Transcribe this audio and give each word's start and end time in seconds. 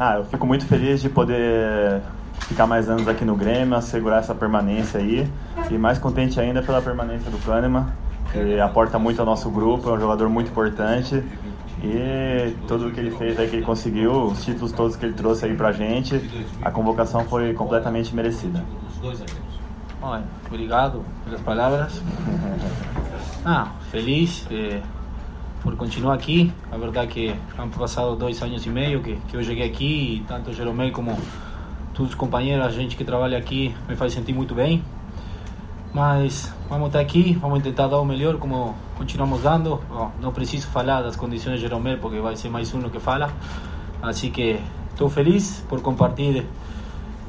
Ah, 0.00 0.14
eu 0.18 0.24
fico 0.26 0.46
muito 0.46 0.64
feliz 0.64 1.00
de 1.00 1.08
poder 1.08 2.00
ficar 2.42 2.68
mais 2.68 2.88
anos 2.88 3.08
aqui 3.08 3.24
no 3.24 3.34
Grêmio, 3.34 3.76
assegurar 3.76 4.20
essa 4.20 4.32
permanência 4.32 5.00
aí. 5.00 5.28
E 5.68 5.76
mais 5.76 5.98
contente 5.98 6.40
ainda 6.40 6.62
pela 6.62 6.80
permanência 6.80 7.28
do 7.32 7.38
Kahneman, 7.38 7.86
que 8.32 8.60
aporta 8.60 8.96
muito 8.96 9.18
ao 9.18 9.26
nosso 9.26 9.50
grupo, 9.50 9.90
é 9.90 9.94
um 9.94 10.00
jogador 10.00 10.28
muito 10.28 10.52
importante. 10.52 11.20
E 11.82 12.54
tudo 12.68 12.92
que 12.92 13.00
ele 13.00 13.10
fez 13.10 13.38
aí, 13.40 13.48
que 13.48 13.56
ele 13.56 13.64
conseguiu, 13.64 14.26
os 14.26 14.44
títulos 14.44 14.70
todos 14.70 14.94
que 14.94 15.04
ele 15.04 15.14
trouxe 15.14 15.46
aí 15.46 15.56
pra 15.56 15.72
gente, 15.72 16.14
a 16.62 16.70
convocação 16.70 17.24
foi 17.24 17.52
completamente 17.54 18.14
merecida. 18.14 18.64
Bueno, 20.00 20.24
obrigado 20.46 21.04
pelas 21.24 21.40
palavras. 21.40 22.00
Ah, 23.44 23.68
feliz 23.92 24.46
eh, 24.50 24.82
por 25.62 25.76
continuar 25.76 26.14
aqui. 26.14 26.52
A 26.70 26.76
verdade 26.76 27.08
que 27.08 27.34
han 27.58 27.68
passado 27.68 28.16
dois 28.16 28.42
anos 28.42 28.64
e 28.64 28.68
meio 28.70 29.02
que, 29.02 29.16
que 29.28 29.36
eu 29.36 29.42
cheguei 29.42 29.66
aqui 29.66 30.16
e 30.16 30.24
tanto 30.26 30.52
Jeromel 30.52 30.92
como 30.92 31.16
todos 31.94 32.12
os 32.12 32.14
companheiros, 32.14 32.64
a 32.64 32.70
gente 32.70 32.96
que 32.96 33.04
trabalha 33.04 33.36
aqui, 33.36 33.74
me 33.88 33.96
faz 33.96 34.12
sentir 34.12 34.32
muito 34.32 34.54
bem. 34.54 34.82
Mas 35.92 36.52
vamos 36.68 36.88
estar 36.88 37.00
aqui, 37.00 37.36
vamos 37.40 37.62
tentar 37.62 37.88
dar 37.88 37.98
o 37.98 38.04
melhor 38.04 38.36
como 38.36 38.74
continuamos 38.96 39.42
dando. 39.42 39.80
Bom, 39.88 40.12
não 40.20 40.32
preciso 40.32 40.68
falar 40.68 41.02
das 41.02 41.16
condições 41.16 41.56
de 41.56 41.62
Jeromel 41.62 41.98
porque 41.98 42.20
vai 42.20 42.36
ser 42.36 42.50
mais 42.50 42.72
um 42.74 42.88
que 42.88 43.00
fala. 43.00 43.32
Assim 44.00 44.30
que 44.30 44.60
estou 44.90 45.08
feliz 45.08 45.64
por 45.68 45.80
compartilhar 45.80 46.44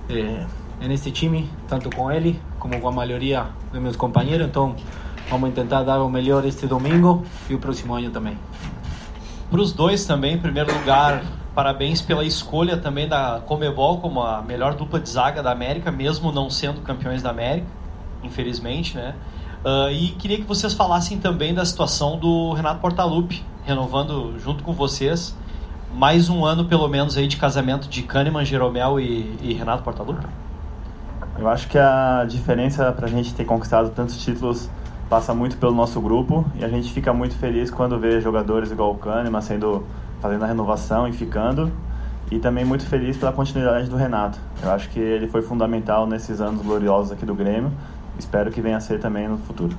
eh, 0.09 0.45
neste 0.81 1.09
time, 1.11 1.49
tanto 1.67 1.89
com 1.89 2.11
ele 2.11 2.39
como 2.59 2.79
com 2.79 2.89
a 2.89 2.91
maioria 2.91 3.47
dos 3.71 3.81
meus 3.81 3.95
companheiros. 3.95 4.47
Então 4.47 4.75
vamos 5.29 5.53
tentar 5.53 5.83
dar 5.83 6.01
o 6.01 6.09
melhor 6.09 6.45
este 6.45 6.65
domingo 6.65 7.23
e 7.49 7.53
o 7.53 7.59
próximo 7.59 7.93
ano 7.93 8.09
também. 8.09 8.37
Para 9.49 9.61
os 9.61 9.71
dois 9.71 10.05
também, 10.05 10.35
em 10.35 10.39
primeiro 10.39 10.73
lugar, 10.73 11.23
parabéns 11.55 12.01
pela 12.01 12.23
escolha 12.23 12.77
também 12.77 13.07
da 13.07 13.41
Comebol 13.45 13.99
como 13.99 14.21
a 14.21 14.41
melhor 14.41 14.75
dupla 14.75 14.99
de 14.99 15.09
zaga 15.09 15.41
da 15.41 15.51
América, 15.51 15.91
mesmo 15.91 16.31
não 16.31 16.49
sendo 16.49 16.81
campeões 16.81 17.21
da 17.21 17.29
América, 17.29 17.67
infelizmente, 18.23 18.95
né? 18.95 19.15
Uh, 19.63 19.91
e 19.91 20.09
queria 20.11 20.37
que 20.37 20.45
vocês 20.45 20.73
falassem 20.73 21.17
também 21.19 21.53
da 21.53 21.65
situação 21.65 22.17
do 22.17 22.53
Renato 22.53 22.79
Portaluppi, 22.79 23.43
renovando 23.65 24.39
junto 24.39 24.63
com 24.63 24.73
vocês 24.73 25.35
mais 25.93 26.29
um 26.29 26.45
ano 26.45 26.65
pelo 26.65 26.87
menos 26.87 27.17
aí 27.17 27.27
de 27.27 27.37
casamento 27.37 27.89
de 27.89 28.03
Kahneman, 28.03 28.45
Jeromel 28.45 28.99
e, 28.99 29.37
e 29.41 29.53
Renato 29.53 29.83
Portaluppi. 29.83 30.25
Eu 31.37 31.47
acho 31.47 31.67
que 31.67 31.77
a 31.77 32.25
diferença 32.27 32.91
para 32.91 33.07
a 33.07 33.09
gente 33.09 33.33
ter 33.33 33.45
conquistado 33.45 33.89
tantos 33.89 34.23
títulos 34.23 34.69
passa 35.09 35.33
muito 35.33 35.57
pelo 35.57 35.73
nosso 35.73 35.99
grupo 35.99 36.45
e 36.55 36.63
a 36.63 36.69
gente 36.69 36.93
fica 36.93 37.11
muito 37.11 37.35
feliz 37.35 37.71
quando 37.71 37.99
vê 37.99 38.21
jogadores 38.21 38.71
igual 38.71 38.91
o 38.91 38.97
Kahneman 38.97 39.41
sendo 39.41 39.83
fazendo 40.21 40.43
a 40.43 40.47
renovação 40.47 41.07
e 41.07 41.13
ficando 41.13 41.71
e 42.31 42.37
também 42.37 42.63
muito 42.63 42.85
feliz 42.85 43.17
pela 43.17 43.31
continuidade 43.31 43.89
do 43.89 43.95
Renato. 43.95 44.39
Eu 44.61 44.71
acho 44.71 44.89
que 44.89 44.99
ele 44.99 45.27
foi 45.27 45.41
fundamental 45.41 46.05
nesses 46.05 46.39
anos 46.39 46.61
gloriosos 46.61 47.11
aqui 47.11 47.25
do 47.25 47.33
Grêmio. 47.33 47.71
Espero 48.19 48.51
que 48.51 48.61
venha 48.61 48.77
a 48.77 48.79
ser 48.79 48.99
também 48.99 49.27
no 49.27 49.37
futuro. 49.39 49.75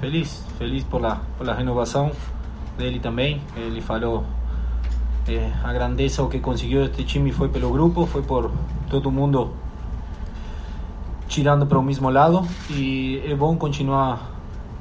Feliz, 0.00 0.44
feliz 0.58 0.82
por 0.82 1.00
la, 1.00 1.20
por 1.38 1.46
la 1.46 1.54
renovação 1.54 2.10
dele 2.76 2.98
também. 2.98 3.40
Ele 3.54 3.80
falou 3.80 4.24
eh, 5.28 5.52
a 5.62 5.72
grandeza 5.72 6.22
o 6.22 6.28
que 6.28 6.40
conseguiu 6.40 6.84
este 6.84 7.04
time 7.04 7.30
foi 7.30 7.48
pelo 7.48 7.70
grupo, 7.70 8.06
foi 8.06 8.22
por 8.22 8.50
todo 8.88 9.10
mundo 9.12 9.52
tirando 11.30 11.64
para 11.64 11.78
o 11.78 11.82
mesmo 11.82 12.10
lado 12.10 12.46
e 12.68 13.22
é 13.24 13.34
bom 13.36 13.56
continuar 13.56 14.32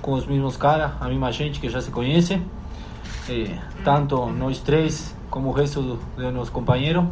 com 0.02 0.14
os 0.14 0.25
mesmos 0.25 0.58
caras, 0.58 0.91
a 1.00 1.08
mesma 1.08 1.31
gente 1.31 1.59
que 1.59 1.69
já 1.69 1.80
se 1.80 1.91
conhece, 1.91 2.41
eh, 3.30 3.56
tanto 3.83 4.25
nós 4.25 4.59
três 4.59 5.16
como 5.30 5.50
o 5.50 5.52
resto 5.52 6.00
de 6.17 6.31
nossos 6.31 6.50
companheiros. 6.50 7.06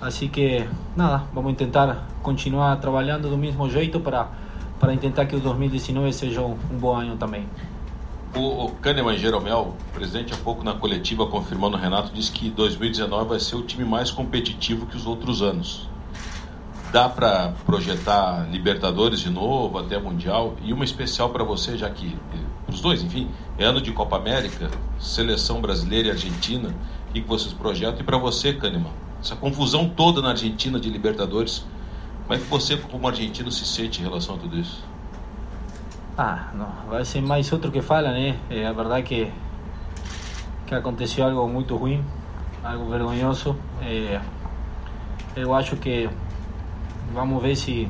Assim 0.00 0.28
que, 0.28 0.64
nada, 0.94 1.24
vamos 1.34 1.54
tentar 1.56 2.06
continuar 2.22 2.76
trabalhando 2.76 3.28
do 3.28 3.36
mesmo 3.36 3.68
jeito 3.68 3.98
para, 3.98 4.28
para 4.78 4.96
tentar 4.96 5.26
que 5.26 5.34
o 5.34 5.40
2019 5.40 6.12
seja 6.12 6.40
um, 6.40 6.56
um 6.70 6.78
bom 6.78 6.94
ano 6.94 7.16
também. 7.16 7.48
O, 8.36 8.66
o 8.66 8.68
Kahneman 8.76 9.16
Jeromel, 9.18 9.74
presente 9.92 10.32
há 10.32 10.36
pouco 10.36 10.62
na 10.62 10.74
coletiva, 10.74 11.26
confirmando 11.26 11.76
o 11.76 11.80
Renato, 11.80 12.12
disse 12.12 12.30
que 12.30 12.50
2019 12.50 13.30
vai 13.30 13.40
ser 13.40 13.56
o 13.56 13.62
time 13.62 13.84
mais 13.84 14.12
competitivo 14.12 14.86
que 14.86 14.96
os 14.96 15.06
outros 15.06 15.42
anos. 15.42 15.88
Dá 16.94 17.08
para 17.08 17.52
projetar 17.66 18.48
Libertadores 18.52 19.18
de 19.18 19.28
novo, 19.28 19.78
até 19.78 19.98
Mundial? 19.98 20.54
E 20.62 20.72
uma 20.72 20.84
especial 20.84 21.28
para 21.30 21.42
você, 21.42 21.76
já 21.76 21.90
que, 21.90 22.16
para 22.64 22.72
os 22.72 22.80
dois, 22.80 23.02
enfim, 23.02 23.28
é 23.58 23.64
ano 23.64 23.80
de 23.80 23.90
Copa 23.90 24.16
América, 24.16 24.70
seleção 25.00 25.60
brasileira 25.60 26.06
e 26.06 26.10
argentina, 26.12 26.72
o 27.08 27.12
que 27.12 27.20
vocês 27.22 27.52
projetam? 27.52 27.98
E 27.98 28.04
para 28.04 28.16
você, 28.16 28.52
Kahneman, 28.52 28.92
essa 29.20 29.34
confusão 29.34 29.88
toda 29.88 30.22
na 30.22 30.28
Argentina 30.28 30.78
de 30.78 30.88
Libertadores, 30.88 31.66
como 32.22 32.34
é 32.34 32.38
que 32.40 32.48
você, 32.48 32.76
como 32.76 33.08
argentino, 33.08 33.50
se 33.50 33.64
sente 33.64 34.00
em 34.00 34.04
relação 34.04 34.36
a 34.36 34.38
tudo 34.38 34.56
isso? 34.56 34.84
Ah, 36.16 36.50
não, 36.54 36.88
vai 36.88 37.04
ser 37.04 37.20
mais 37.20 37.52
outro 37.52 37.72
que 37.72 37.82
fala, 37.82 38.12
né? 38.12 38.38
É 38.48 38.68
a 38.68 38.72
verdade 38.72 39.02
que 39.02 39.32
que 40.64 40.76
aconteceu 40.76 41.26
algo 41.26 41.48
muito 41.48 41.74
ruim, 41.74 42.04
algo 42.62 42.88
vergonhoso. 42.88 43.56
É, 43.82 44.20
eu 45.34 45.52
acho 45.52 45.74
que 45.76 46.08
vamos 47.12 47.42
ver 47.42 47.56
se 47.56 47.88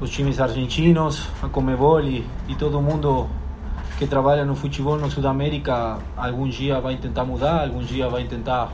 os 0.00 0.10
times 0.10 0.40
argentinos, 0.40 1.28
a 1.42 1.48
Comebol 1.48 2.00
e, 2.02 2.26
e 2.48 2.54
todo 2.54 2.80
mundo 2.80 3.28
que 3.98 4.06
trabalha 4.06 4.44
no 4.44 4.56
futebol 4.56 4.96
no 4.96 5.10
Sudamérica 5.10 5.98
algum 6.16 6.48
dia 6.48 6.80
vai 6.80 6.96
tentar 6.96 7.24
mudar, 7.24 7.62
algum 7.62 7.80
dia 7.80 8.08
vai 8.08 8.24
tentar 8.24 8.72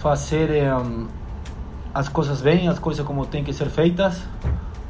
fazer 0.00 0.72
um, 0.72 1.06
as 1.92 2.08
coisas 2.08 2.40
bem, 2.40 2.68
as 2.68 2.78
coisas 2.78 3.04
como 3.04 3.26
tem 3.26 3.44
que 3.44 3.52
ser 3.52 3.68
feitas, 3.68 4.22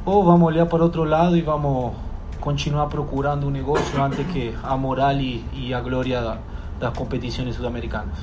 ou 0.05 0.23
vamos 0.23 0.47
olhar 0.47 0.65
para 0.65 0.83
outro 0.83 1.03
lado 1.03 1.35
e 1.35 1.41
vamos 1.41 1.93
continuar 2.39 2.87
procurando 2.87 3.47
um 3.47 3.49
negócio 3.49 4.01
antes 4.01 4.25
que 4.27 4.55
a 4.63 4.77
moral 4.77 5.15
e, 5.15 5.43
e 5.53 5.73
a 5.73 5.81
glória 5.81 6.21
da, 6.21 6.37
das 6.79 6.97
competições 6.97 7.55
sudamericanas. 7.55 8.17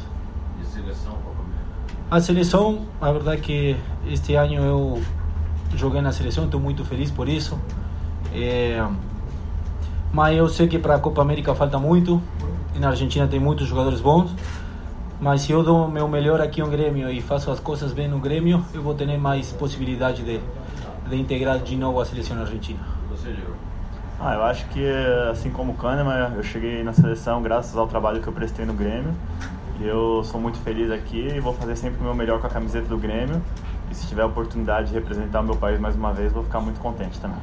E 0.60 0.64
seleção, 0.64 1.14
A 2.08 2.20
seleção, 2.20 2.86
a 3.00 3.10
verdade 3.10 3.38
é 3.38 3.40
que 3.40 3.76
este 4.06 4.36
ano 4.36 4.54
eu 4.54 5.02
joguei 5.74 6.00
na 6.00 6.12
seleção, 6.12 6.44
estou 6.44 6.60
muito 6.60 6.84
feliz 6.84 7.10
por 7.10 7.28
isso. 7.28 7.58
É, 8.32 8.80
mas 10.12 10.36
eu 10.36 10.48
sei 10.48 10.68
que 10.68 10.78
para 10.78 10.94
a 10.94 10.98
Copa 11.00 11.20
América 11.20 11.52
falta 11.52 11.80
muito, 11.80 12.22
e 12.76 12.78
na 12.78 12.90
Argentina 12.90 13.26
tem 13.26 13.40
muitos 13.40 13.66
jogadores 13.66 14.00
bons. 14.00 14.32
Mas 15.20 15.42
se 15.42 15.50
eu 15.50 15.64
dou 15.64 15.86
o 15.86 15.90
meu 15.90 16.06
melhor 16.06 16.40
aqui 16.40 16.60
no 16.60 16.68
Grêmio 16.68 17.10
e 17.10 17.20
faço 17.20 17.50
as 17.50 17.58
coisas 17.58 17.92
bem 17.92 18.06
no 18.06 18.20
Grêmio, 18.20 18.64
eu 18.72 18.82
vou 18.82 18.94
ter 18.94 19.06
mais 19.18 19.50
possibilidade 19.52 20.22
de, 20.22 20.40
de 21.08 21.16
integrar 21.16 21.58
de 21.58 21.74
novo 21.74 21.98
a 22.00 22.04
seleção 22.04 22.38
argentina. 22.38 22.78
Ah, 24.20 24.34
eu 24.34 24.44
acho 24.44 24.64
que, 24.68 24.86
assim 25.30 25.50
como 25.50 25.72
o 25.72 25.74
Kahneman, 25.74 26.36
eu 26.36 26.42
cheguei 26.44 26.84
na 26.84 26.92
seleção 26.92 27.42
graças 27.42 27.76
ao 27.76 27.88
trabalho 27.88 28.22
que 28.22 28.28
eu 28.28 28.32
prestei 28.32 28.64
no 28.64 28.74
Grêmio. 28.74 29.12
Eu 29.80 30.24
sou 30.24 30.40
muito 30.40 30.58
feliz 30.58 30.90
aqui 30.90 31.28
e 31.34 31.40
vou 31.40 31.52
fazer 31.52 31.76
sempre 31.76 32.00
o 32.00 32.04
meu 32.04 32.14
melhor 32.14 32.40
com 32.40 32.46
a 32.46 32.50
camiseta 32.50 32.86
do 32.88 32.96
Grêmio. 32.96 33.42
E 33.90 33.94
se 33.94 34.06
tiver 34.06 34.22
a 34.22 34.26
oportunidade 34.26 34.88
de 34.88 34.94
representar 34.94 35.40
o 35.40 35.44
meu 35.44 35.56
país 35.56 35.78
mais 35.78 35.94
uma 35.94 36.12
vez, 36.12 36.32
vou 36.32 36.42
ficar 36.42 36.60
muito 36.60 36.80
contente 36.80 37.20
também. 37.20 37.38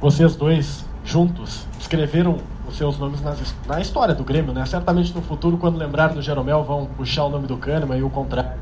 Vocês 0.00 0.34
dois, 0.34 0.86
juntos, 1.04 1.66
escreveram 1.78 2.38
os 2.66 2.76
seus 2.76 2.98
nomes 2.98 3.20
nas, 3.20 3.54
na 3.66 3.80
história 3.80 4.14
do 4.14 4.24
Grêmio, 4.24 4.54
né? 4.54 4.64
Certamente 4.64 5.14
no 5.14 5.20
futuro, 5.20 5.58
quando 5.58 5.76
lembrarem 5.76 6.14
do 6.14 6.22
Jeromel, 6.22 6.64
vão 6.64 6.86
puxar 6.86 7.24
o 7.24 7.28
nome 7.28 7.46
do 7.46 7.56
Kahneman 7.58 7.98
e 7.98 8.02
o 8.02 8.10
contrário. 8.10 8.52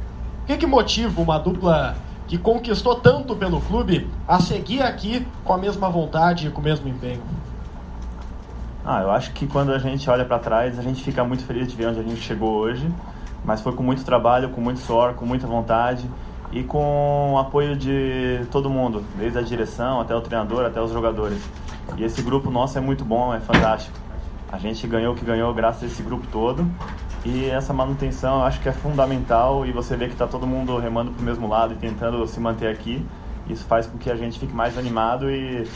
O 0.42 0.46
que, 0.46 0.56
que 0.56 0.66
motiva 0.66 1.20
uma 1.20 1.38
dupla 1.38 1.96
que 2.26 2.36
conquistou 2.36 2.96
tanto 2.96 3.36
pelo 3.36 3.60
clube 3.60 4.08
a 4.26 4.40
seguir 4.40 4.82
aqui 4.82 5.26
com 5.44 5.52
a 5.52 5.58
mesma 5.58 5.88
vontade 5.88 6.48
e 6.48 6.50
com 6.50 6.60
o 6.60 6.64
mesmo 6.64 6.88
empenho? 6.88 7.22
Ah, 8.90 9.02
eu 9.02 9.10
acho 9.10 9.34
que 9.34 9.46
quando 9.46 9.70
a 9.70 9.78
gente 9.78 10.08
olha 10.08 10.24
para 10.24 10.38
trás, 10.38 10.78
a 10.78 10.82
gente 10.82 11.04
fica 11.04 11.22
muito 11.22 11.44
feliz 11.44 11.68
de 11.68 11.76
ver 11.76 11.88
onde 11.88 12.00
a 12.00 12.02
gente 12.02 12.22
chegou 12.22 12.54
hoje, 12.54 12.90
mas 13.44 13.60
foi 13.60 13.74
com 13.74 13.82
muito 13.82 14.02
trabalho, 14.02 14.48
com 14.48 14.62
muito 14.62 14.80
suor, 14.80 15.12
com 15.12 15.26
muita 15.26 15.46
vontade 15.46 16.08
e 16.50 16.62
com 16.62 17.34
o 17.34 17.38
apoio 17.38 17.76
de 17.76 18.46
todo 18.50 18.70
mundo, 18.70 19.04
desde 19.18 19.38
a 19.38 19.42
direção 19.42 20.00
até 20.00 20.16
o 20.16 20.22
treinador, 20.22 20.64
até 20.64 20.80
os 20.80 20.90
jogadores. 20.90 21.38
E 21.98 22.02
esse 22.02 22.22
grupo 22.22 22.50
nosso 22.50 22.78
é 22.78 22.80
muito 22.80 23.04
bom, 23.04 23.34
é 23.34 23.40
fantástico. 23.40 23.94
A 24.50 24.56
gente 24.56 24.86
ganhou 24.86 25.12
o 25.12 25.14
que 25.14 25.22
ganhou 25.22 25.52
graças 25.52 25.82
a 25.82 25.86
esse 25.86 26.02
grupo 26.02 26.26
todo. 26.32 26.66
E 27.26 27.44
essa 27.44 27.74
manutenção 27.74 28.38
eu 28.38 28.44
acho 28.46 28.58
que 28.58 28.70
é 28.70 28.72
fundamental 28.72 29.66
e 29.66 29.70
você 29.70 29.98
vê 29.98 30.06
que 30.06 30.14
está 30.14 30.26
todo 30.26 30.46
mundo 30.46 30.78
remando 30.78 31.10
para 31.10 31.20
o 31.20 31.24
mesmo 31.26 31.46
lado 31.46 31.74
e 31.74 31.76
tentando 31.76 32.26
se 32.26 32.40
manter 32.40 32.68
aqui. 32.68 33.04
Isso 33.50 33.64
faz 33.64 33.86
com 33.86 33.98
que 33.98 34.10
a 34.10 34.16
gente 34.16 34.38
fique 34.38 34.54
mais 34.54 34.78
animado 34.78 35.30
e, 35.30 35.68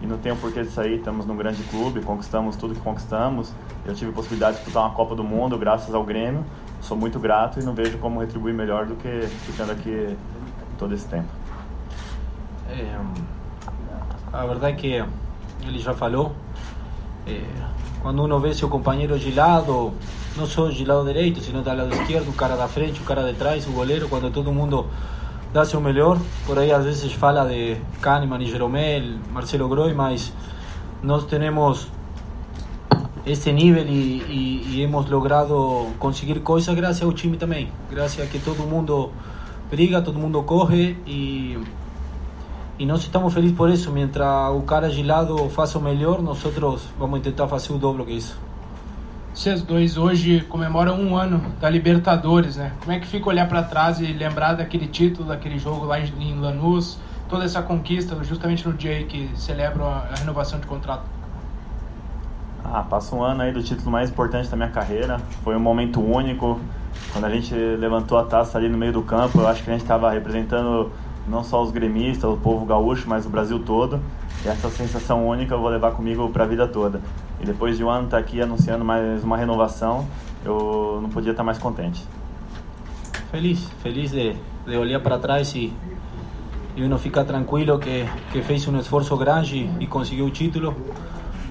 e 0.00 0.06
não 0.06 0.18
tenha 0.18 0.34
porquê 0.34 0.62
de 0.62 0.70
sair. 0.70 0.96
Estamos 0.96 1.26
num 1.26 1.36
grande 1.36 1.62
clube, 1.64 2.00
conquistamos 2.00 2.56
tudo 2.56 2.74
que 2.74 2.80
conquistamos. 2.80 3.52
Eu 3.84 3.94
tive 3.94 4.10
a 4.10 4.14
possibilidade 4.14 4.52
de 4.52 4.62
disputar 4.62 4.84
uma 4.84 4.94
Copa 4.94 5.14
do 5.14 5.24
Mundo 5.24 5.58
graças 5.58 5.94
ao 5.94 6.04
Grêmio. 6.04 6.44
Sou 6.80 6.96
muito 6.96 7.18
grato 7.18 7.60
e 7.60 7.62
não 7.62 7.74
vejo 7.74 7.98
como 7.98 8.20
retribuir 8.20 8.54
melhor 8.54 8.86
do 8.86 8.96
que 8.96 9.26
ficando 9.46 9.72
aqui 9.72 10.16
todo 10.78 10.94
esse 10.94 11.06
tempo. 11.06 11.28
É, 12.70 12.98
a 14.32 14.46
verdade 14.46 14.72
é 14.72 14.76
que 14.76 15.04
ele 15.66 15.78
já 15.78 15.92
falou, 15.92 16.32
é, 17.26 17.42
quando 18.00 18.22
uno 18.22 18.38
vê 18.40 18.54
seu 18.54 18.68
companheiro 18.68 19.18
de 19.18 19.32
lado, 19.32 19.92
não 20.36 20.46
só 20.46 20.68
de 20.68 20.84
lado 20.84 21.04
direito, 21.04 21.40
sino 21.40 21.62
do 21.62 21.68
lado 21.68 21.92
esquerdo, 21.92 22.30
o 22.30 22.32
cara 22.32 22.56
da 22.56 22.66
frente, 22.66 23.00
o 23.00 23.04
cara 23.04 23.24
de 23.30 23.36
trás, 23.36 23.66
o 23.66 23.72
goleiro, 23.72 24.08
quando 24.08 24.30
todo 24.30 24.52
mundo 24.52 24.86
dá 25.52 25.64
seu 25.64 25.80
melhor. 25.80 26.18
Por 26.46 26.58
aí 26.58 26.72
às 26.72 26.84
vezes 26.84 27.12
fala 27.12 27.46
de 27.46 27.76
Kahneman 28.00 28.42
e 28.42 28.46
Jeromel, 28.46 29.18
Marcelo 29.32 29.68
Groi, 29.68 29.92
mas 29.94 30.32
nós 31.02 31.24
temos 31.24 31.88
este 33.26 33.52
nível 33.52 33.84
e, 33.86 34.22
e, 34.28 34.76
e, 34.76 34.82
hemos 34.82 35.08
logrado 35.10 35.88
conseguir 35.98 36.40
coisas 36.40 36.74
graças 36.74 37.02
ao 37.02 37.12
time 37.12 37.36
também, 37.36 37.70
graças 37.90 38.24
a 38.24 38.26
que 38.26 38.38
todo 38.38 38.62
mundo 38.62 39.10
briga, 39.70 40.00
todo 40.00 40.18
mundo 40.18 40.42
corre 40.42 40.96
e 41.06 41.58
e 42.78 42.86
nós 42.86 43.02
estamos 43.02 43.34
felizes 43.34 43.54
por 43.54 43.68
isso. 43.68 43.92
Mientras 43.92 44.56
o 44.56 44.62
cara 44.62 44.88
de 44.88 45.02
lado 45.02 45.50
faça 45.50 45.78
o 45.78 45.82
melhor, 45.82 46.22
nós 46.22 46.42
vamos 46.98 47.20
tentar 47.20 47.46
fazer 47.46 47.74
o 47.74 47.78
dobro 47.78 48.06
que 48.06 48.12
isso. 48.12 48.49
Vocês 49.40 49.62
dois 49.62 49.96
hoje 49.96 50.42
comemoram 50.50 51.00
um 51.00 51.16
ano 51.16 51.40
da 51.58 51.70
Libertadores, 51.70 52.56
né? 52.56 52.72
Como 52.78 52.92
é 52.92 53.00
que 53.00 53.06
fica 53.06 53.26
olhar 53.26 53.48
para 53.48 53.62
trás 53.62 53.98
e 53.98 54.04
lembrar 54.12 54.52
daquele 54.52 54.86
título, 54.86 55.28
daquele 55.28 55.58
jogo 55.58 55.86
lá 55.86 55.98
em 55.98 56.38
Lanús, 56.38 56.98
toda 57.26 57.46
essa 57.46 57.62
conquista, 57.62 58.22
justamente 58.22 58.68
no 58.68 58.74
dia 58.74 58.90
aí 58.90 59.04
que 59.04 59.30
celebram 59.34 59.86
a 59.86 60.10
renovação 60.18 60.60
de 60.60 60.66
contrato? 60.66 61.04
Ah, 62.62 62.82
passa 62.82 63.16
um 63.16 63.22
ano 63.22 63.40
aí 63.40 63.50
do 63.50 63.62
título 63.62 63.90
mais 63.90 64.10
importante 64.10 64.46
da 64.50 64.58
minha 64.58 64.68
carreira. 64.68 65.18
Foi 65.42 65.56
um 65.56 65.60
momento 65.60 66.02
único. 66.02 66.60
Quando 67.10 67.24
a 67.24 67.30
gente 67.30 67.54
levantou 67.54 68.18
a 68.18 68.24
taça 68.24 68.58
ali 68.58 68.68
no 68.68 68.76
meio 68.76 68.92
do 68.92 69.00
campo, 69.00 69.40
eu 69.40 69.48
acho 69.48 69.64
que 69.64 69.70
a 69.70 69.72
gente 69.72 69.84
estava 69.84 70.10
representando 70.10 70.92
não 71.26 71.42
só 71.42 71.62
os 71.62 71.70
gremistas, 71.70 72.28
o 72.30 72.36
povo 72.36 72.66
gaúcho, 72.66 73.08
mas 73.08 73.24
o 73.24 73.30
Brasil 73.30 73.58
todo. 73.60 74.00
E 74.44 74.48
essa 74.48 74.68
sensação 74.68 75.26
única 75.26 75.54
eu 75.54 75.60
vou 75.60 75.70
levar 75.70 75.92
comigo 75.92 76.28
para 76.28 76.44
a 76.44 76.46
vida 76.46 76.68
toda. 76.68 77.00
E 77.40 77.46
depois 77.46 77.78
de 77.78 77.84
um 77.84 77.88
ano 77.88 78.04
estar 78.04 78.18
tá 78.18 78.22
aqui 78.22 78.40
anunciando 78.40 78.84
mais 78.84 79.24
uma 79.24 79.36
renovação, 79.36 80.06
eu 80.44 80.98
não 81.00 81.08
podia 81.08 81.30
estar 81.30 81.42
mais 81.42 81.58
contente. 81.58 82.04
Feliz, 83.30 83.66
feliz 83.82 84.10
de, 84.10 84.36
de 84.66 84.76
olhar 84.76 85.00
para 85.00 85.18
trás 85.18 85.54
e, 85.54 85.72
e 86.76 86.82
uno 86.82 86.98
ficar 86.98 87.24
tranquilo 87.24 87.78
que, 87.78 88.06
que 88.30 88.42
fez 88.42 88.66
um 88.68 88.78
esforço 88.78 89.16
grande 89.16 89.70
e 89.80 89.86
conseguiu 89.86 90.26
o 90.26 90.30
título. 90.30 90.76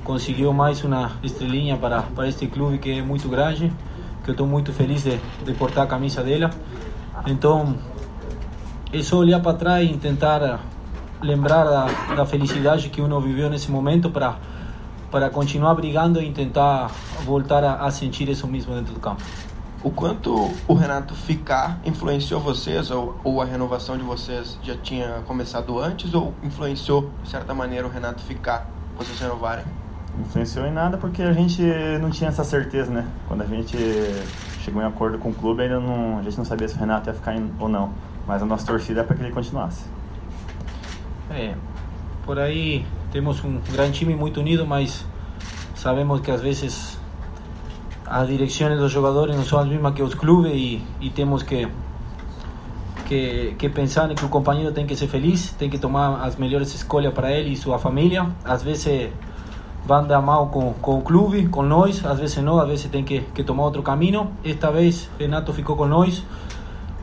Conseguiu 0.04 0.54
mais 0.54 0.84
uma 0.84 1.14
estrelinha 1.24 1.76
para, 1.78 2.04
para 2.04 2.28
este 2.28 2.48
clube 2.48 2.78
que 2.78 2.92
é 2.92 3.02
muito 3.02 3.28
grande, 3.28 3.72
que 4.24 4.30
eu 4.30 4.34
estou 4.34 4.46
muito 4.46 4.72
feliz 4.72 5.04
de, 5.04 5.20
de 5.44 5.54
portar 5.54 5.86
a 5.86 5.88
camisa 5.88 6.24
dela. 6.24 6.52
Então, 7.26 7.76
é 8.94 9.02
só 9.02 9.18
olhar 9.18 9.40
para 9.40 9.58
trás 9.58 9.90
e 9.90 9.98
tentar 9.98 10.60
lembrar 11.22 11.64
da, 11.64 12.16
da 12.16 12.26
felicidade 12.26 12.90
que 12.90 13.02
uno 13.02 13.20
viveu 13.20 13.50
nesse 13.50 13.72
momento 13.72 14.10
para 14.10 14.38
para 15.12 15.30
continuar 15.30 15.74
brigando 15.76 16.22
e 16.22 16.32
tentar 16.32 16.92
voltar 17.24 17.64
a, 17.64 17.86
a, 17.86 17.92
sentir 17.92 18.30
isso 18.30 18.48
mesmo 18.48 18.74
dentro 18.74 18.94
do 18.94 19.00
campo. 19.00 19.22
O 19.84 19.90
quanto 19.90 20.52
o 20.68 20.74
Renato 20.74 21.16
ficar 21.16 21.80
influenciou 21.86 22.40
vocês 22.42 22.92
ou, 22.92 23.18
ou 23.24 23.42
a 23.42 23.46
renovação 23.46 23.98
de 23.98 24.04
vocês 24.04 24.58
já 24.62 24.76
tinha 24.76 25.22
começado 25.26 25.80
antes 25.80 26.14
ou 26.14 26.34
influenciou 26.44 27.10
de 27.24 27.30
certa 27.30 27.54
maneira 27.54 27.88
o 27.88 27.90
Renato 27.90 28.22
ficar, 28.24 28.70
vocês 28.98 29.18
renovarem? 29.20 29.64
Influenciou 30.20 30.66
em 30.66 30.72
nada 30.72 30.98
porque 30.98 31.22
a 31.22 31.32
gente 31.32 31.62
não 32.02 32.10
tinha 32.10 32.30
essa 32.30 32.44
certeza, 32.44 32.92
né? 32.92 33.08
Quando 33.28 33.42
a 33.42 33.46
gente 33.46 33.78
chegou 34.62 34.82
em 34.82 34.86
acordo 34.86 35.18
com 35.18 35.30
o 35.30 35.34
clube, 35.34 35.64
ainda 35.64 35.80
não, 35.80 36.20
a 36.20 36.24
gente 36.24 36.38
não 36.38 36.46
sabia 36.46 36.68
se 36.68 36.76
o 36.76 36.78
Renato 36.78 37.10
ia 37.10 37.14
ficar 37.14 37.36
ou 37.58 37.70
não. 37.70 37.94
Mas 38.28 38.44
a 38.44 38.46
nossa 38.46 38.66
torcida 38.66 39.02
é 39.02 39.04
para 39.04 39.16
que 39.16 39.24
ele 39.24 39.32
continuasse. 39.32 39.86
É, 41.32 41.56
por 42.26 42.38
aí 42.38 42.86
temos 43.12 43.44
um 43.44 43.60
grande 43.72 44.00
time 44.00 44.16
muito 44.16 44.40
unido, 44.40 44.66
mas 44.66 45.06
sabemos 45.76 46.22
que 46.22 46.32
às 46.32 46.42
vezes 46.42 46.98
as 48.06 48.28
direções 48.28 48.80
dos 48.80 48.92
jogadores 48.92 49.36
não 49.36 49.44
são 49.44 49.60
as 49.60 49.68
mesmas 49.68 49.94
que 49.94 50.02
os 50.02 50.14
clubes 50.14 50.52
e, 50.54 50.82
e 51.00 51.10
temos 51.10 51.44
que, 51.44 51.68
que, 53.06 53.56
que 53.58 53.70
pensar 53.70 54.14
que 54.16 54.26
o 54.26 54.30
companheiro 54.30 54.72
tem 54.72 54.86
que 54.86 54.96
ser 54.96 55.08
feliz, 55.08 55.52
tem 55.52 55.70
que 55.70 55.78
tomar 55.78 56.24
as 56.24 56.36
melhores 56.36 56.74
escolhas 56.74 57.14
para 57.14 57.32
ele 57.32 57.52
e 57.54 57.58
sua 57.58 57.78
família. 57.78 58.28
Às 58.44 58.64
vezes 58.64 59.12
van 59.86 60.04
dar 60.04 60.22
mal 60.22 60.48
com, 60.48 60.74
com 60.74 61.00
o 61.00 61.02
clube, 61.02 61.48
com 61.48 61.64
nós, 61.64 62.06
às 62.06 62.20
vezes 62.20 62.38
não, 62.38 62.60
às 62.60 62.68
vezes 62.68 62.86
tem 62.90 63.04
que, 63.04 63.22
que 63.34 63.44
tomar 63.44 63.64
outro 63.64 63.82
caminho. 63.84 64.32
Esta 64.44 64.72
vez 64.72 65.10
Renato 65.20 65.54
ficou 65.54 65.76
com 65.76 65.88
nós 65.88 66.24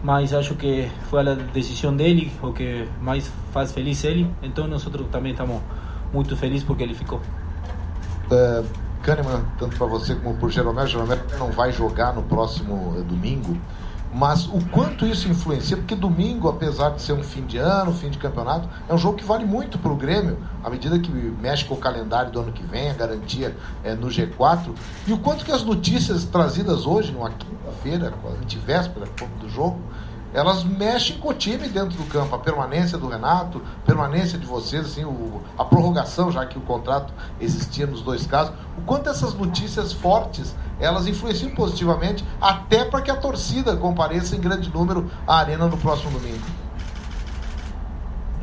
mas 0.03 0.33
acho 0.33 0.55
que 0.55 0.89
foi 1.11 1.21
a 1.21 1.35
decisão 1.35 1.97
dele 1.97 2.31
o 2.41 2.53
que 2.53 2.87
mais 3.01 3.29
faz 3.53 3.73
feliz 3.73 4.05
ele. 4.05 4.31
Então 4.41 4.69
nós 4.69 4.87
também 5.11 5.33
estamos 5.33 5.61
muito 6.13 6.37
felizes 6.37 6.65
porque 6.65 6.83
ele 6.83 6.95
ficou. 6.95 7.21
Uh, 8.31 8.67
Kahneman, 9.03 9.45
tanto 9.59 9.77
para 9.77 9.87
você 9.87 10.15
como 10.17 10.37
para 10.37 10.47
o 10.47 10.51
Jeromel, 10.51 10.87
Jeromel 10.87 11.19
não 11.39 11.53
vai 11.53 11.73
jogar 11.73 12.13
no 12.13 12.23
próximo 12.23 12.99
uh, 12.99 13.05
domingo, 13.05 13.57
mas 14.13 14.47
o 14.47 14.59
quanto 14.71 15.07
isso 15.07 15.29
influencia, 15.29 15.77
porque 15.77 15.95
domingo, 15.95 16.49
apesar 16.49 16.91
de 16.91 17.03
ser 17.03 17.13
um 17.13 17.23
fim 17.23 17.45
de 17.45 17.59
ano, 17.59 17.93
fim 17.93 18.09
de 18.09 18.19
campeonato, 18.19 18.69
é 18.89 18.95
um 18.95 18.99
jogo 18.99 19.19
que 19.19 19.25
vale 19.25 19.45
muito 19.45 19.79
para 19.79 19.93
o 19.93 19.97
Grêmio, 19.97 20.39
à 20.65 20.71
medida 20.71 20.99
que 20.99 21.11
mexe 21.11 21.65
com 21.65 21.75
o 21.75 21.77
calendário 21.77 22.33
do 22.33 22.41
ano 22.41 22.51
que 22.51 22.63
vem, 22.63 22.91
a 22.91 22.95
garantia 22.95 23.55
é 23.85 23.95
no 23.95 24.09
G4, 24.09 24.75
e 25.07 25.13
o 25.13 25.19
quanto 25.19 25.45
que 25.45 25.53
as 25.53 25.63
notícias 25.63 26.25
trazidas 26.25 26.87
hoje, 26.87 27.13
numa 27.13 27.31
quinta-feira, 27.31 28.15
antivéspera 28.43 29.07
do 29.39 29.49
jogo, 29.49 29.79
elas 30.37 30.63
mexem 30.65 31.17
com 31.17 31.31
o 31.31 31.33
time 31.33 31.67
dentro 31.67 31.97
do 31.97 32.05
campo. 32.05 32.35
A 32.35 32.39
permanência 32.39 32.99
do 32.99 33.09
Renato, 33.09 33.63
permanência 33.87 34.39
de 34.39 34.45
vocês, 34.45 34.85
assim, 34.85 35.03
o, 35.03 35.41
a 35.57 35.65
prorrogação, 35.65 36.31
já 36.31 36.45
que 36.45 36.59
o 36.59 36.61
contrato 36.61 37.11
existia 37.41 37.87
nos 37.87 38.03
dois 38.03 38.27
casos. 38.27 38.53
O 38.77 38.83
quanto 38.83 39.09
essas 39.09 39.33
notícias 39.33 39.95
fortes 39.95 40.55
elas 40.79 41.07
influenciam 41.07 41.55
positivamente, 41.55 42.23
até 42.39 42.85
para 42.85 43.01
que 43.01 43.11
a 43.11 43.17
torcida 43.17 43.75
compareça 43.79 44.37
em 44.37 44.41
grande 44.41 44.69
número 44.69 45.11
à 45.27 45.39
arena 45.39 45.69
no 45.69 45.79
próximo 45.79 46.11
domingo. 46.11 46.45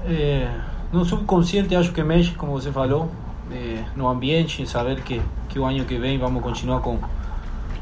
É, 0.04 0.51
no 0.92 1.06
subconsciente 1.06 1.75
acho 1.75 1.92
que 1.92 2.01
mexe, 2.01 2.31
como 2.31 2.54
você 2.54 2.72
falou, 2.72 3.07
é, 3.51 3.84
no 3.96 4.07
ambiente, 4.07 4.66
saber 4.66 5.04
que, 5.04 5.22
que 5.48 5.60
o 5.60 5.66
ano 5.66 5.86
que 5.86 6.00
vem 6.00 6.18
vamos 6.18 6.42
continuar 6.42 6.81
com, 6.81 6.98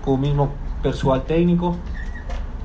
com 0.02 0.16
o 0.16 0.18
mesmo 0.18 0.52
pessoal 0.84 1.22
técnico, 1.22 1.78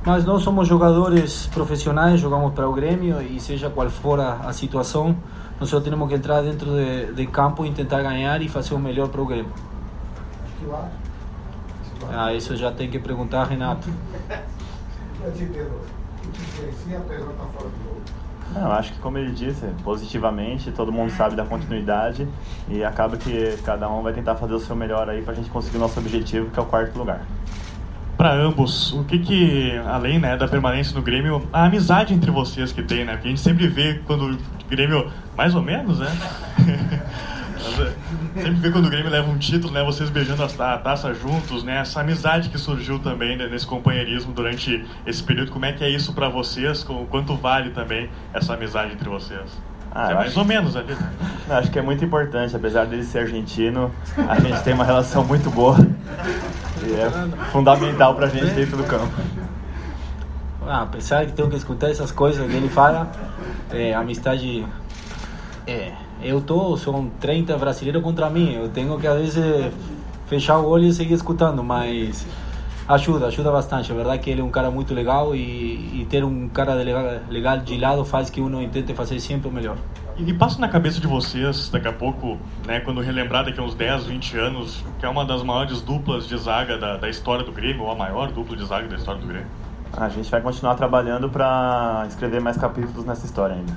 mas 0.07 0.23
nós 0.23 0.41
somos 0.41 0.65
jogadores 0.65 1.47
profissionais, 1.47 2.21
jogamos 2.21 2.53
para 2.53 2.65
o 2.65 2.71
Grêmio 2.71 3.21
e 3.21 3.41
seja 3.41 3.69
qual 3.69 3.89
for 3.89 4.21
a, 4.21 4.35
a 4.35 4.53
situação, 4.53 5.13
nós 5.59 5.67
só 5.67 5.81
temos 5.81 6.07
que 6.07 6.15
entrar 6.15 6.41
dentro 6.41 6.71
de, 6.71 7.11
de 7.11 7.27
campo 7.27 7.65
e 7.65 7.73
tentar 7.73 8.01
ganhar 8.01 8.41
e 8.41 8.47
fazer 8.47 8.73
o 8.73 8.79
melhor 8.79 9.09
para 9.09 9.21
o 9.21 9.25
Grêmio. 9.25 9.51
Ah, 12.09 12.33
isso 12.33 12.55
já 12.55 12.71
tem 12.71 12.89
que 12.89 12.97
perguntar 12.99 13.41
a 13.41 13.43
Renato. 13.43 13.89
Não, 18.53 18.71
acho 18.71 18.93
que 18.93 18.99
como 18.99 19.17
ele 19.17 19.33
disse, 19.33 19.65
positivamente, 19.83 20.71
todo 20.71 20.89
mundo 20.89 21.11
sabe 21.11 21.35
da 21.35 21.43
continuidade 21.43 22.25
e 22.69 22.81
acaba 22.81 23.17
que 23.17 23.57
cada 23.65 23.89
um 23.89 24.01
vai 24.01 24.13
tentar 24.13 24.35
fazer 24.35 24.53
o 24.53 24.59
seu 24.61 24.73
melhor 24.73 25.09
aí 25.09 25.21
para 25.21 25.33
a 25.33 25.35
gente 25.35 25.49
conseguir 25.49 25.75
o 25.75 25.81
nosso 25.81 25.99
objetivo, 25.99 26.49
que 26.49 26.57
é 26.57 26.63
o 26.63 26.65
quarto 26.65 26.97
lugar. 26.97 27.25
Para 28.17 28.33
ambos, 28.33 28.93
o 28.93 29.03
que 29.03 29.19
que, 29.19 29.77
além 29.85 30.17
né, 30.17 30.35
da 30.35 30.47
permanência 30.47 30.95
no 30.95 31.03
Grêmio, 31.03 31.47
a 31.53 31.65
amizade 31.65 32.15
entre 32.15 32.31
vocês 32.31 32.71
que 32.71 32.81
tem, 32.81 33.05
né? 33.05 33.13
Porque 33.13 33.27
a 33.27 33.29
gente 33.29 33.41
sempre 33.41 33.67
vê 33.67 34.01
quando 34.07 34.31
o 34.31 34.37
Grêmio, 34.67 35.11
mais 35.35 35.53
ou 35.53 35.61
menos, 35.61 35.99
né? 35.99 36.11
Sempre 38.33 38.53
vê 38.53 38.71
quando 38.71 38.85
o 38.85 38.89
Grêmio 38.89 39.11
leva 39.11 39.29
um 39.29 39.37
título, 39.37 39.73
né? 39.73 39.83
Vocês 39.83 40.09
beijando 40.09 40.43
a 40.43 40.77
taça 40.77 41.13
juntos, 41.13 41.63
né? 41.63 41.79
Essa 41.79 42.01
amizade 42.01 42.49
que 42.49 42.57
surgiu 42.57 42.99
também 42.99 43.35
né, 43.35 43.47
nesse 43.47 43.67
companheirismo 43.67 44.31
durante 44.31 44.85
esse 45.05 45.21
período. 45.23 45.51
Como 45.51 45.65
é 45.65 45.73
que 45.73 45.83
é 45.83 45.89
isso 45.89 46.13
para 46.13 46.29
vocês? 46.29 46.83
Quanto 47.09 47.35
vale 47.35 47.71
também 47.71 48.09
essa 48.33 48.53
amizade 48.53 48.93
entre 48.93 49.09
vocês? 49.09 49.59
Ah, 49.91 50.11
é 50.11 50.13
mais 50.13 50.37
ou 50.37 50.45
menos 50.45 50.75
ali, 50.75 50.93
né? 50.93 51.11
Não, 51.47 51.57
acho 51.57 51.71
que 51.71 51.79
é 51.79 51.81
muito 51.81 52.03
importante, 52.05 52.55
apesar 52.55 52.85
dele 52.85 53.03
ser 53.03 53.19
argentino, 53.19 53.91
a 54.27 54.39
gente 54.39 54.61
tem 54.63 54.73
uma 54.73 54.83
relação 54.83 55.23
muito 55.23 55.49
boa 55.49 55.77
é 56.99 57.09
fundamental 57.51 58.15
pra 58.15 58.27
gente 58.27 58.53
dentro 58.53 58.77
do 58.77 58.83
campo. 58.83 59.13
Ah, 60.65 60.81
apesar 60.81 61.25
de 61.25 61.31
ter 61.31 61.47
que 61.49 61.55
escutar 61.55 61.89
essas 61.89 62.11
coisas 62.11 62.45
que 62.45 62.55
ele 62.55 62.67
fala, 62.67 63.09
é, 63.71 63.93
amizade 63.93 64.65
é, 65.65 65.93
eu 66.21 66.41
tô, 66.41 66.75
são 66.77 67.09
30 67.19 67.57
brasileiros 67.57 68.01
contra 68.01 68.29
mim, 68.29 68.53
eu 68.53 68.69
tenho 68.69 68.99
que 68.99 69.07
às 69.07 69.17
vezes 69.17 69.71
fechar 70.27 70.57
o 70.59 70.67
olho 70.67 70.85
e 70.85 70.93
seguir 70.93 71.13
escutando, 71.13 71.63
mas 71.63 72.25
ajuda, 72.87 73.27
ajuda 73.27 73.51
bastante. 73.51 73.91
A 73.91 73.95
verdade 73.95 74.17
é 74.17 74.21
que 74.21 74.29
ele 74.29 74.41
é 74.41 74.43
um 74.43 74.49
cara 74.49 74.71
muito 74.71 74.93
legal 74.93 75.35
e, 75.35 76.01
e 76.01 76.07
ter 76.09 76.23
um 76.23 76.47
cara 76.49 76.77
de 76.77 76.83
legal, 76.83 77.03
legal 77.29 77.57
de 77.59 77.77
lado 77.77 78.05
faz 78.05 78.29
que 78.29 78.41
uno 78.41 78.65
tente 78.69 78.93
fazer 78.93 79.19
sempre 79.19 79.47
o 79.49 79.51
melhor. 79.51 79.77
E, 80.17 80.33
passa 80.33 80.59
na 80.59 80.67
cabeça 80.67 80.99
de 80.99 81.05
vocês, 81.05 81.69
daqui 81.69 81.87
a 81.87 81.93
pouco, 81.93 82.39
né, 82.65 82.79
quando 82.79 83.01
relembrar 83.01 83.45
daqui 83.45 83.59
a 83.59 83.63
uns 83.63 83.75
10, 83.75 84.05
20 84.05 84.37
anos, 84.37 84.83
que 84.99 85.05
é 85.05 85.09
uma 85.09 85.23
das 85.23 85.43
maiores 85.43 85.81
duplas 85.81 86.27
de 86.27 86.35
zaga 86.37 86.77
da, 86.77 86.97
da 86.97 87.07
história 87.07 87.45
do 87.45 87.51
Grêmio, 87.51 87.83
ou 87.83 87.91
a 87.91 87.95
maior 87.95 88.31
dupla 88.31 88.57
de 88.57 88.65
zaga 88.65 88.87
da 88.87 88.95
história 88.95 89.21
do 89.21 89.27
Grêmio? 89.27 89.47
A 89.93 90.09
gente 90.09 90.29
vai 90.29 90.41
continuar 90.41 90.75
trabalhando 90.75 91.29
para 91.29 92.05
escrever 92.07 92.41
mais 92.41 92.57
capítulos 92.57 93.05
nessa 93.05 93.25
história 93.25 93.55
ainda. 93.55 93.73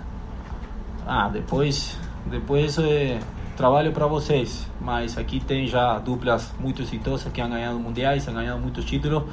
Ah, 1.07 1.29
depois 1.29 1.99
depois 2.27 2.79
é 2.79 3.19
trabalho 3.57 3.93
para 3.93 4.07
vocês, 4.07 4.67
mas 4.81 5.17
aqui 5.19 5.41
tem 5.41 5.67
já 5.67 5.99
duplas 5.99 6.55
muito 6.59 6.83
exitosas 6.83 7.31
que 7.33 7.41
han 7.41 7.51
ganhado 7.51 7.79
mundiais, 7.79 8.27
han 8.29 8.35
ganhado 8.35 8.61
muitos 8.61 8.85
títulos, 8.85 9.25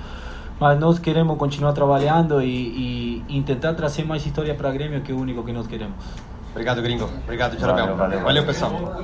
mas 0.60 0.80
nós 0.80 1.00
queremos 1.00 1.38
continuar 1.38 1.74
trabalhando 1.74 2.42
e, 2.42 3.24
e 3.28 3.42
tentar 3.44 3.74
trazer 3.74 4.06
mais 4.06 4.26
história 4.26 4.54
para 4.56 4.72
Grêmio, 4.72 5.02
que 5.02 5.12
é 5.12 5.16
o 5.16 5.20
único 5.20 5.44
que 5.44 5.54
nós 5.54 5.68
queremos. 5.68 5.96
Obrigado, 6.58 6.82
gringo. 6.82 7.08
Obrigado, 7.24 7.60
Jeromel. 7.60 7.86
Valeu, 7.86 7.98
valeu, 7.98 8.20
valeu 8.22 8.46
pessoal. 8.48 8.96